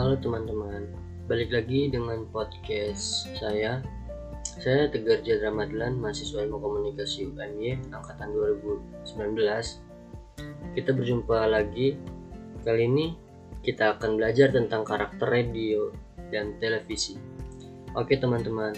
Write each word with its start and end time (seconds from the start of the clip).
Halo 0.00 0.16
teman-teman, 0.16 0.88
balik 1.28 1.52
lagi 1.52 1.92
dengan 1.92 2.24
podcast 2.32 3.28
saya. 3.36 3.84
Saya 4.40 4.88
Tegar 4.88 5.20
Jadra 5.20 5.52
Madlan, 5.52 6.00
mahasiswa 6.00 6.40
ilmu 6.40 6.56
komunikasi 6.56 7.28
UMY 7.28 7.92
angkatan 7.92 8.32
2019. 8.32 9.12
Kita 10.72 10.90
berjumpa 10.96 11.52
lagi. 11.52 12.00
Kali 12.64 12.88
ini 12.88 13.12
kita 13.60 14.00
akan 14.00 14.16
belajar 14.16 14.48
tentang 14.48 14.88
karakter 14.88 15.28
radio 15.28 15.92
dan 16.32 16.56
televisi. 16.56 17.20
Oke 17.92 18.16
teman-teman, 18.16 18.72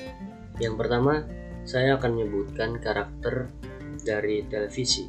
yang 0.58 0.74
pertama 0.74 1.22
saya 1.62 2.02
akan 2.02 2.18
menyebutkan 2.18 2.82
karakter 2.82 3.46
dari 4.02 4.42
televisi. 4.50 5.06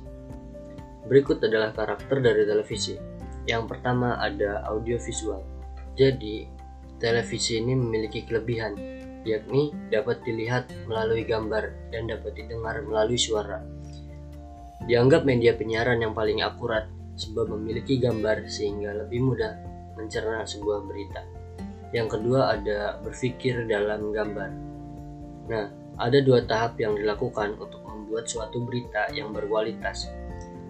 Berikut 1.09 1.41
adalah 1.41 1.73
karakter 1.73 2.21
dari 2.21 2.45
televisi. 2.45 3.01
Yang 3.49 3.65
pertama 3.65 4.21
ada 4.21 4.61
audiovisual. 4.69 5.52
Jadi, 5.93 6.49
televisi 6.97 7.61
ini 7.61 7.77
memiliki 7.77 8.25
kelebihan, 8.25 8.73
yakni 9.23 9.69
dapat 9.93 10.25
dilihat 10.25 10.67
melalui 10.89 11.23
gambar 11.23 11.93
dan 11.93 12.09
dapat 12.09 12.33
didengar 12.33 12.81
melalui 12.81 13.19
suara. 13.19 13.61
Dianggap 14.83 15.23
media 15.23 15.55
penyiaran 15.55 16.01
yang 16.03 16.11
paling 16.11 16.43
akurat 16.43 16.89
sebab 17.15 17.53
memiliki 17.55 18.01
gambar 18.01 18.49
sehingga 18.49 18.91
lebih 19.05 19.21
mudah 19.21 19.53
mencerna 19.95 20.43
sebuah 20.43 20.83
berita. 20.89 21.21
Yang 21.93 22.17
kedua 22.19 22.57
ada 22.57 22.97
berpikir 23.05 23.69
dalam 23.69 24.09
gambar. 24.09 24.49
Nah, 25.45 25.65
ada 26.01 26.17
dua 26.25 26.41
tahap 26.43 26.81
yang 26.81 26.97
dilakukan 26.97 27.53
untuk 27.61 27.85
membuat 27.85 28.25
suatu 28.25 28.65
berita 28.65 29.13
yang 29.13 29.29
berkualitas, 29.29 30.09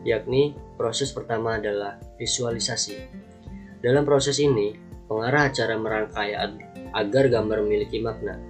yakni 0.03 0.51
proses 0.75 1.15
pertama 1.15 1.55
adalah 1.55 1.95
visualisasi. 2.19 2.99
Dalam 3.79 4.03
proses 4.03 4.35
ini, 4.43 4.75
pengarah 5.13 5.53
acara 5.53 5.77
merangkai 5.77 6.33
agar 6.97 7.23
gambar 7.29 7.61
memiliki 7.61 8.01
makna. 8.01 8.41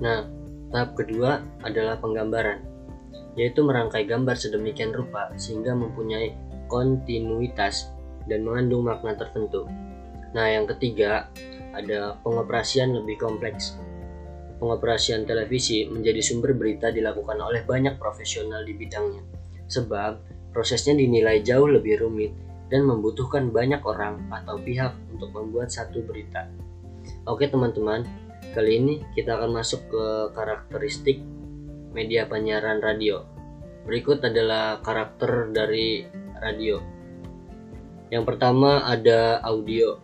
Nah, 0.00 0.24
tahap 0.72 0.96
kedua 0.96 1.44
adalah 1.60 2.00
penggambaran, 2.00 2.64
yaitu 3.36 3.60
merangkai 3.60 4.08
gambar 4.08 4.32
sedemikian 4.32 4.96
rupa 4.96 5.28
sehingga 5.36 5.76
mempunyai 5.76 6.32
kontinuitas 6.72 7.92
dan 8.24 8.48
mengandung 8.48 8.88
makna 8.88 9.12
tertentu. 9.12 9.68
Nah, 10.32 10.48
yang 10.48 10.64
ketiga 10.64 11.28
ada 11.76 12.16
pengoperasian 12.24 12.96
lebih 12.96 13.20
kompleks. 13.20 13.76
Pengoperasian 14.56 15.28
televisi 15.28 15.84
menjadi 15.84 16.24
sumber 16.24 16.56
berita 16.56 16.88
dilakukan 16.88 17.36
oleh 17.36 17.60
banyak 17.68 18.00
profesional 18.00 18.64
di 18.64 18.72
bidangnya, 18.72 19.20
sebab 19.68 20.16
prosesnya 20.56 20.96
dinilai 20.96 21.44
jauh 21.44 21.68
lebih 21.68 22.00
rumit 22.00 22.32
dan 22.72 22.88
membutuhkan 22.88 23.52
banyak 23.52 23.80
orang 23.84 24.24
atau 24.32 24.56
pihak 24.60 24.92
untuk 25.12 25.30
membuat 25.32 25.68
satu 25.68 26.00
berita. 26.04 26.48
Oke 27.28 27.48
teman-teman, 27.48 28.04
kali 28.56 28.80
ini 28.80 28.94
kita 29.12 29.36
akan 29.36 29.60
masuk 29.60 29.88
ke 29.88 30.04
karakteristik 30.32 31.20
media 31.92 32.26
penyiaran 32.26 32.80
radio. 32.80 33.24
Berikut 33.84 34.24
adalah 34.24 34.80
karakter 34.80 35.52
dari 35.52 36.04
radio. 36.40 36.80
Yang 38.08 38.24
pertama 38.24 38.84
ada 38.84 39.40
audio. 39.44 40.00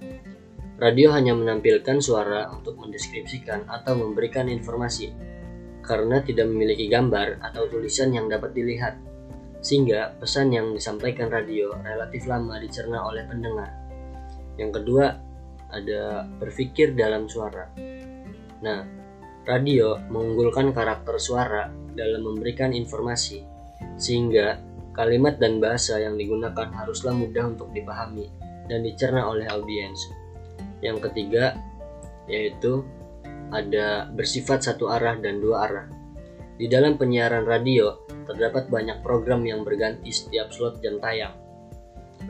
Radio 0.81 1.13
hanya 1.13 1.37
menampilkan 1.37 2.01
suara 2.01 2.49
untuk 2.53 2.81
mendeskripsikan 2.81 3.69
atau 3.69 4.01
memberikan 4.01 4.49
informasi 4.49 5.13
karena 5.85 6.25
tidak 6.25 6.49
memiliki 6.49 6.89
gambar 6.89 7.43
atau 7.45 7.69
tulisan 7.69 8.17
yang 8.17 8.31
dapat 8.33 8.57
dilihat. 8.57 9.10
Sehingga 9.61 10.17
pesan 10.17 10.53
yang 10.53 10.73
disampaikan 10.73 11.29
radio 11.29 11.77
relatif 11.85 12.25
lama 12.25 12.57
dicerna 12.57 13.05
oleh 13.05 13.25
pendengar. 13.29 13.71
Yang 14.57 14.81
kedua, 14.81 15.07
ada 15.71 16.27
berpikir 16.27 16.99
dalam 16.99 17.31
suara. 17.31 17.71
Nah, 18.61 18.85
radio 19.47 19.97
mengunggulkan 20.11 20.75
karakter 20.75 21.17
suara 21.17 21.71
dalam 21.95 22.25
memberikan 22.27 22.75
informasi, 22.75 23.45
sehingga 23.97 24.61
kalimat 24.93 25.39
dan 25.39 25.63
bahasa 25.63 25.97
yang 26.03 26.19
digunakan 26.19 26.69
haruslah 26.75 27.15
mudah 27.15 27.55
untuk 27.55 27.71
dipahami 27.73 28.29
dan 28.67 28.85
dicerna 28.85 29.27
oleh 29.27 29.47
audiens. 29.49 29.99
Yang 30.81 31.11
ketiga 31.11 31.57
yaitu 32.31 32.87
ada 33.51 34.07
bersifat 34.15 34.63
satu 34.63 34.87
arah 34.87 35.19
dan 35.19 35.43
dua 35.43 35.57
arah. 35.67 35.87
Di 36.55 36.71
dalam 36.71 36.95
penyiaran 36.95 37.43
radio 37.43 38.10
terdapat 38.31 38.71
banyak 38.71 39.03
program 39.03 39.43
yang 39.43 39.67
berganti 39.67 40.15
setiap 40.15 40.55
slot 40.55 40.79
jam 40.79 41.03
tayang. 41.03 41.35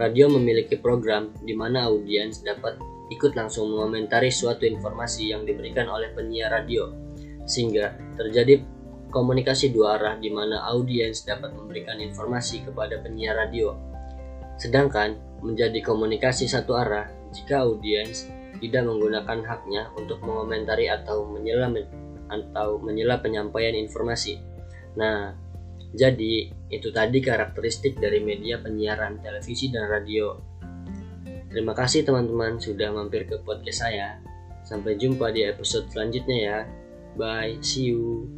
Radio 0.00 0.32
memiliki 0.32 0.80
program 0.80 1.36
di 1.44 1.52
mana 1.52 1.92
audiens 1.92 2.40
dapat 2.40 2.80
ikut 3.12 3.36
langsung 3.36 3.68
mengomentari 3.68 4.32
suatu 4.32 4.64
informasi 4.64 5.34
yang 5.34 5.44
diberikan 5.44 5.90
oleh 5.92 6.14
penyiar 6.16 6.48
radio, 6.48 6.88
sehingga 7.44 7.92
terjadi 8.16 8.62
komunikasi 9.10 9.74
dua 9.74 9.98
arah 9.98 10.14
di 10.16 10.30
mana 10.30 10.62
audiens 10.70 11.26
dapat 11.26 11.50
memberikan 11.52 11.98
informasi 11.98 12.62
kepada 12.64 13.02
penyiar 13.02 13.36
radio. 13.36 13.74
Sedangkan 14.56 15.18
menjadi 15.42 15.82
komunikasi 15.82 16.46
satu 16.46 16.78
arah 16.78 17.10
jika 17.34 17.66
audiens 17.66 18.30
tidak 18.62 18.86
menggunakan 18.86 19.42
haknya 19.42 19.90
untuk 19.98 20.22
mengomentari 20.22 20.86
atau 20.86 21.26
menyela 21.26 21.66
atau 22.30 22.78
menyela 22.78 23.18
penyampaian 23.18 23.74
informasi. 23.74 24.38
Nah, 24.94 25.34
jadi 25.90 26.54
itu 26.70 26.88
tadi 26.94 27.18
karakteristik 27.18 27.98
dari 27.98 28.22
media 28.22 28.62
penyiaran 28.62 29.18
televisi 29.18 29.70
dan 29.74 29.90
radio. 29.90 30.38
Terima 31.50 31.74
kasih 31.74 32.06
teman-teman 32.06 32.62
sudah 32.62 32.94
mampir 32.94 33.26
ke 33.26 33.42
podcast 33.42 33.82
saya. 33.82 34.22
Sampai 34.62 34.94
jumpa 34.94 35.34
di 35.34 35.42
episode 35.42 35.90
selanjutnya 35.90 36.38
ya. 36.38 36.58
Bye, 37.18 37.58
see 37.58 37.90
you. 37.90 38.30